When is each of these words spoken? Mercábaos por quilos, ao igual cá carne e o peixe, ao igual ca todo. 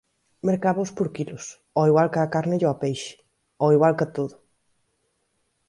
Mercábaos 0.47 0.91
por 0.97 1.07
quilos, 1.15 1.43
ao 1.75 1.87
igual 1.89 2.07
cá 2.15 2.21
carne 2.35 2.55
e 2.59 2.65
o 2.73 2.79
peixe, 2.81 3.11
ao 3.61 3.69
igual 3.75 3.93
ca 3.99 4.11
todo. 4.17 4.35